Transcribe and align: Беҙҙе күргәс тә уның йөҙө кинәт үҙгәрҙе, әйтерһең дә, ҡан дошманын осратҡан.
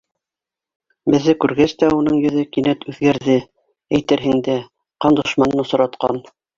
Беҙҙе 1.15 1.35
күргәс 1.43 1.75
тә 1.83 1.91
уның 1.99 2.17
йөҙө 2.23 2.47
кинәт 2.57 2.89
үҙгәрҙе, 2.95 3.39
әйтерһең 4.01 4.45
дә, 4.53 4.61
ҡан 5.05 5.25
дошманын 5.25 5.67
осратҡан. 5.71 6.25